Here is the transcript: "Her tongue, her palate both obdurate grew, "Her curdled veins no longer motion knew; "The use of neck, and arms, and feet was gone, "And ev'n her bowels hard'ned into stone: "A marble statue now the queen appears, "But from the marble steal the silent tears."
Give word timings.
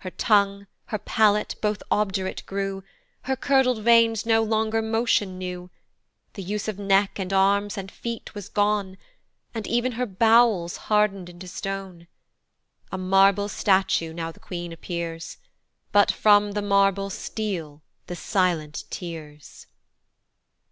"Her 0.00 0.10
tongue, 0.10 0.66
her 0.86 0.98
palate 0.98 1.54
both 1.62 1.84
obdurate 1.88 2.42
grew, 2.46 2.82
"Her 3.26 3.36
curdled 3.36 3.78
veins 3.84 4.26
no 4.26 4.42
longer 4.42 4.82
motion 4.82 5.38
knew; 5.38 5.70
"The 6.34 6.42
use 6.42 6.66
of 6.66 6.80
neck, 6.80 7.20
and 7.20 7.32
arms, 7.32 7.78
and 7.78 7.88
feet 7.88 8.34
was 8.34 8.48
gone, 8.48 8.98
"And 9.54 9.68
ev'n 9.68 9.92
her 9.92 10.04
bowels 10.04 10.76
hard'ned 10.88 11.28
into 11.28 11.46
stone: 11.46 12.08
"A 12.90 12.98
marble 12.98 13.48
statue 13.48 14.12
now 14.12 14.32
the 14.32 14.40
queen 14.40 14.72
appears, 14.72 15.36
"But 15.92 16.10
from 16.10 16.54
the 16.54 16.62
marble 16.62 17.08
steal 17.08 17.82
the 18.08 18.16
silent 18.16 18.82
tears." 18.90 19.68